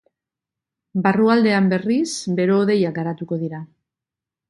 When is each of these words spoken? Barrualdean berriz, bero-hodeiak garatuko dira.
Barrualdean 1.03 1.69
berriz, 1.75 2.09
bero-hodeiak 2.41 2.99
garatuko 3.01 3.43
dira. 3.47 3.65